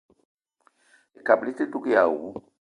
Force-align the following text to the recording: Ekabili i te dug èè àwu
Ekabili 1.19 1.51
i 1.55 1.57
te 1.57 1.65
dug 1.71 1.85
èè 1.91 1.97
àwu 2.05 2.21